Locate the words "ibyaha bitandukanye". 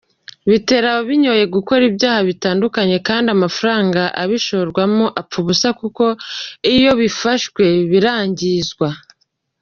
1.89-2.95